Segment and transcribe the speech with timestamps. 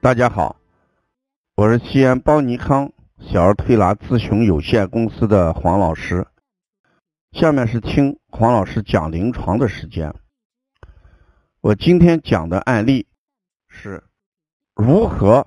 [0.00, 0.54] 大家好，
[1.56, 6.24] 我是西安邦尼康小儿推拿咨询有限公司的黄老师。
[7.32, 10.14] 下面是听黄老师讲临床的时间。
[11.60, 13.08] 我今天讲的案例
[13.66, 14.04] 是
[14.76, 15.44] 如何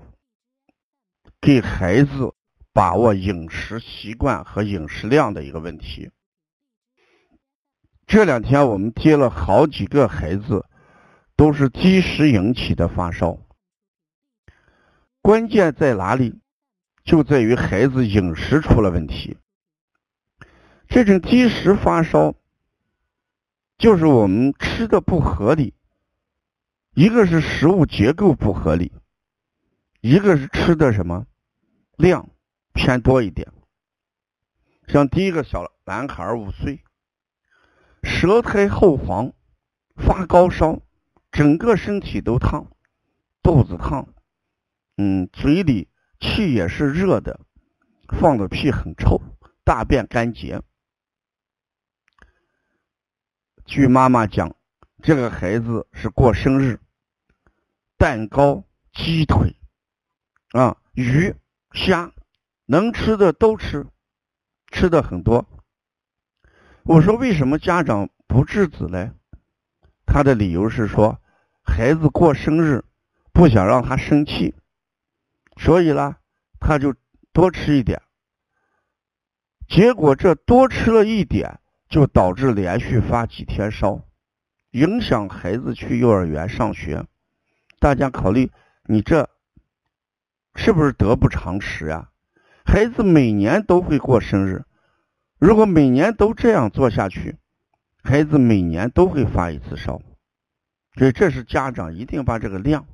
[1.40, 2.34] 给孩子
[2.74, 6.12] 把握饮食习惯和饮食量的一个问题。
[8.06, 10.66] 这两天我们接了好几个孩子，
[11.38, 13.40] 都是积食引起的发烧。
[15.22, 16.40] 关键在哪里？
[17.04, 19.38] 就在于孩子饮食出了问题。
[20.88, 22.36] 这种积食发烧，
[23.78, 25.74] 就是我们吃的不合理。
[26.94, 28.92] 一个是食物结构不合理，
[30.02, 31.26] 一个是吃的什么
[31.98, 32.30] 量
[32.74, 33.48] 偏多一点。
[34.88, 36.84] 像第一个小男孩五岁，
[38.04, 39.32] 舌苔厚黄，
[39.96, 40.82] 发高烧，
[41.32, 42.68] 整个身体都烫，
[43.42, 44.11] 肚子烫。
[45.04, 47.40] 嗯，嘴里气也是热的，
[48.08, 49.20] 放的屁很臭，
[49.64, 50.62] 大便干结。
[53.66, 54.56] 据妈妈讲，
[55.02, 56.80] 这个孩子是过生日，
[57.98, 59.56] 蛋糕、鸡腿
[60.52, 61.34] 啊、鱼、
[61.72, 62.14] 虾，
[62.68, 63.88] 能吃的都吃，
[64.72, 65.48] 吃的很多。
[66.84, 69.16] 我说为什么家长不制止呢？
[70.06, 71.20] 他的理由是说，
[71.64, 72.84] 孩子过生日，
[73.34, 74.54] 不想让他生气。
[75.58, 76.16] 所以呢，
[76.60, 76.96] 他就
[77.34, 78.02] 多吃一点，
[79.68, 84.02] 结果这多吃了一点，就导致连续发几天烧，
[84.72, 87.06] 影响孩子去幼儿园上学。
[87.80, 88.52] 大家考虑，
[88.86, 89.30] 你这
[90.56, 92.12] 是不是得不偿失啊？
[92.66, 94.64] 孩子每年都会过生日，
[95.40, 97.38] 如果每年都这样做下去，
[98.04, 100.02] 孩子每年都会发一次烧。
[100.96, 102.86] 所以，这是家长一定把这个量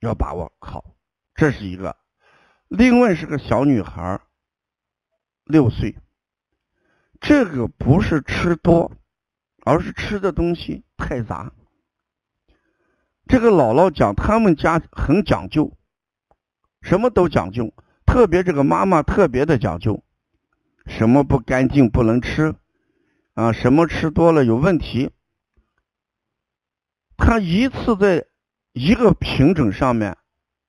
[0.00, 0.95] 要把握好。
[1.36, 1.96] 这是一个，
[2.68, 4.20] 另外是个小女孩，
[5.44, 5.94] 六岁。
[7.20, 8.90] 这个不是吃多，
[9.62, 11.52] 而是吃的东西太杂。
[13.26, 15.76] 这个姥姥讲，他们家很讲究，
[16.80, 17.74] 什么都讲究，
[18.06, 20.02] 特别这个妈妈特别的讲究，
[20.86, 22.54] 什么不干净不能吃，
[23.34, 25.10] 啊，什么吃多了有问题。
[27.18, 28.26] 他一次在
[28.72, 30.16] 一个品种上面。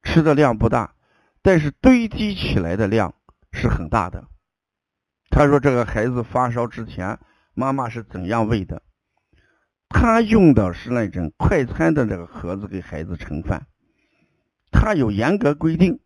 [0.07, 0.95] 吃的量不大，
[1.41, 3.13] 但是堆积起来的量
[3.51, 4.23] 是很大的。
[5.29, 7.19] 他说：“这个孩子发烧之前，
[7.53, 8.81] 妈妈是怎样喂的？
[9.89, 13.67] 他用的是那种快餐的这个盒子给孩子盛饭。
[14.71, 15.99] 他有严格规定，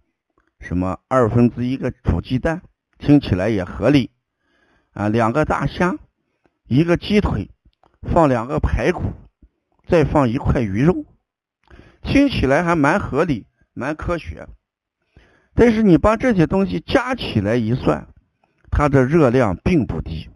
[0.60, 2.64] 什么二分之一个煮鸡蛋，
[2.98, 4.10] 听起来也合理
[4.94, 5.10] 啊。
[5.10, 5.96] 两个大虾，
[6.66, 7.52] 一个鸡腿，
[8.02, 9.14] 放两个排骨，
[9.88, 11.06] 再放一块鱼肉，
[12.02, 14.48] 听起来还蛮合理。”蛮科学，
[15.54, 18.08] 但是你把这些东西加起来一算，
[18.70, 20.30] 它的热量并不低。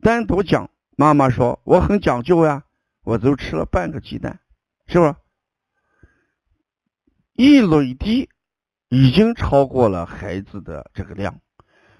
[0.00, 2.64] 单独讲，妈妈说我很讲究呀，
[3.02, 4.40] 我都吃了半个鸡蛋，
[4.86, 5.14] 是不是？
[7.34, 8.28] 一累积
[8.88, 11.40] 已经超过了孩子的这个量，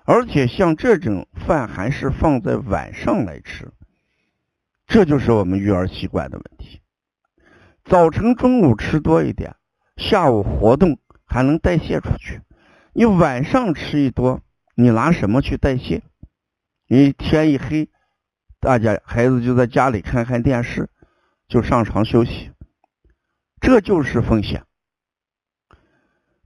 [0.05, 3.72] 而且像这种饭还是放在晚上来吃，
[4.87, 6.81] 这就是我们育儿习惯的问题。
[7.84, 9.56] 早晨、中午吃多一点。
[9.97, 12.41] 下午活动还能代谢出去，
[12.93, 14.41] 你晚上吃一多，
[14.75, 16.03] 你拿什么去代谢？
[16.88, 17.88] 你天一黑，
[18.60, 20.91] 大家孩子就在家里看看电视，
[21.49, 22.50] 就上床休息，
[23.60, 24.65] 这就是风险。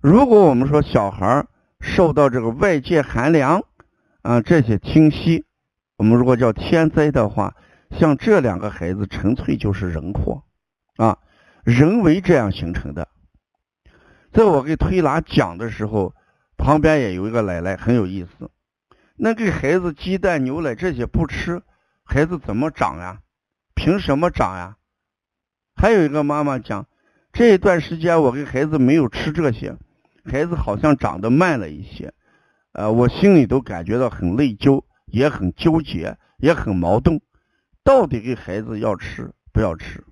[0.01, 1.47] 如果我们说小孩
[1.81, 3.65] 受到这个外界寒凉
[4.23, 5.45] 啊这些侵袭，
[5.97, 7.57] 我们如果叫天灾的话，
[7.99, 10.45] 像这两个孩子纯粹就是人祸
[10.97, 11.19] 啊，
[11.65, 13.09] 人为这样形成的。
[14.33, 16.15] 在我给推拿讲的时候，
[16.57, 18.51] 旁边也有一个奶奶，很有意思。
[19.17, 21.63] 那给孩子鸡蛋、牛奶这些不吃，
[22.05, 23.21] 孩子怎么长呀？
[23.75, 24.77] 凭什么长呀？
[25.75, 26.87] 还有一个妈妈讲，
[27.33, 29.77] 这一段时间我给孩子没有吃这些，
[30.25, 32.13] 孩子好像长得慢了一些。
[32.73, 37.21] 呃，我心里都感觉到很内疚，也很纠结，也很矛盾。
[37.83, 40.05] 到底给孩子要吃不要吃？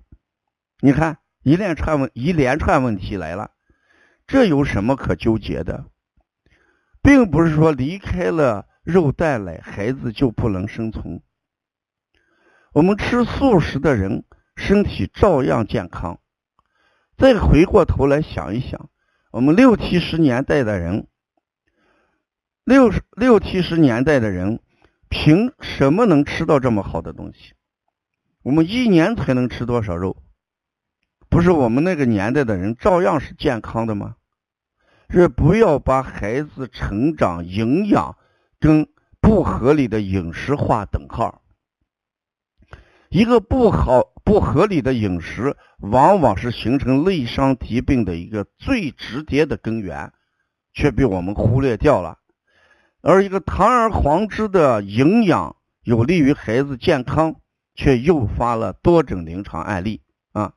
[0.79, 3.51] 你看一连串问一连串问题来了。
[4.27, 5.85] 这有什么可纠结的？
[7.01, 11.21] 并不是说离开了肉蛋奶，孩子就不能生存。
[12.73, 14.25] 我们吃素食的人，
[14.57, 16.19] 身体照样健康。
[17.17, 18.89] 再回过头来想一想，
[19.31, 21.07] 我们六七十年代的人，
[22.65, 24.59] 六十六七十年代的人，
[25.07, 27.53] 凭什么能吃到这么好的东西？
[28.43, 30.21] 我们一年才能吃多少肉？
[31.29, 34.16] 不是我们那个年代的人照样是健康的吗？
[35.09, 38.17] 是不要把孩子成长营养
[38.59, 38.87] 跟
[39.21, 41.41] 不合理的饮食划等号。
[43.09, 50.11] 一个不好不合理的饮食，往往是形成内伤疾病的一个最直接的根源，
[50.73, 52.19] 却被我们忽略掉了。
[53.01, 57.35] 而一个堂而皇之的营养有利于孩子健康，
[57.75, 60.01] 却诱发了多种临床案例
[60.33, 60.51] 啊！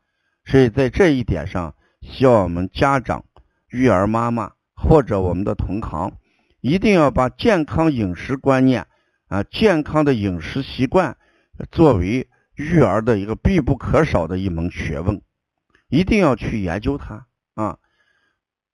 [0.45, 3.25] 所以在这一点上，希望我们家长、
[3.71, 6.13] 育儿妈妈或者我们的同行，
[6.61, 8.87] 一定要把健康饮食观念
[9.29, 11.17] 啊、健康的饮食习惯
[11.71, 12.29] 作为。
[12.57, 15.23] 育儿的一个必不可少的一门学问，
[15.89, 17.79] 一定要去研究它啊！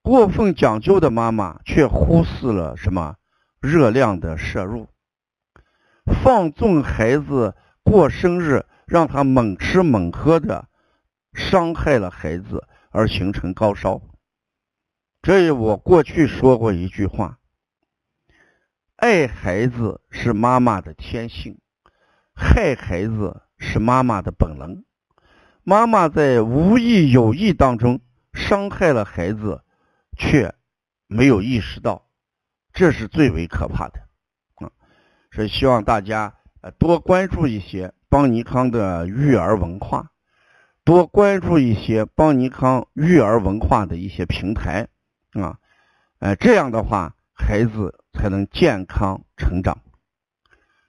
[0.02, 3.14] 过分讲究的妈妈却忽视了什么
[3.60, 4.88] 热量的摄入，
[6.04, 7.54] 放纵孩子
[7.84, 10.66] 过生日，让他猛吃猛喝的，
[11.32, 14.02] 伤害了孩子而形成高烧。
[15.26, 17.40] 这我过去说过一句话：
[18.94, 21.58] 爱孩子是妈妈的天性，
[22.32, 23.43] 害孩子。
[23.58, 24.84] 是妈妈的本能，
[25.64, 28.00] 妈妈在无意有意当中
[28.34, 29.64] 伤害了孩子，
[30.17, 30.55] 却
[31.08, 32.06] 没有意识到，
[32.72, 34.00] 这是最为可怕的
[34.56, 34.70] 啊！
[35.32, 40.12] 所以希望大家呃多关注一些邦尼康的育儿文化，
[40.84, 44.87] 多关注一些邦尼康育儿文化的一些平台
[45.42, 45.58] 啊，
[46.18, 49.82] 呃这样的话孩子才能健康成长。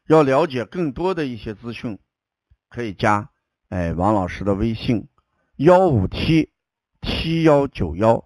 [0.08, 2.00] 要了解更多的一些资讯。
[2.70, 3.30] 可以加
[3.70, 5.08] 哎王老师的微信
[5.56, 6.52] 幺五七
[7.02, 8.26] 七幺九幺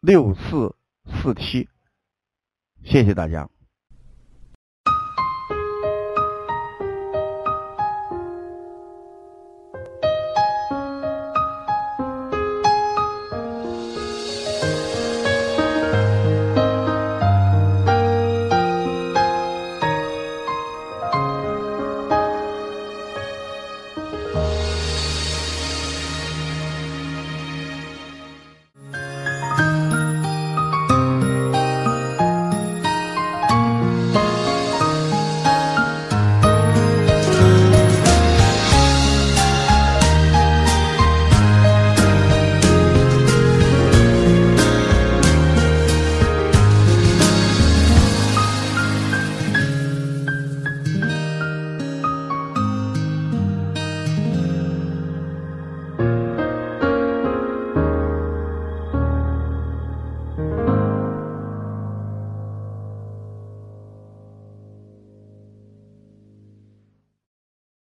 [0.00, 0.76] 六四
[1.06, 1.68] 四七，
[2.84, 3.50] 谢谢大家。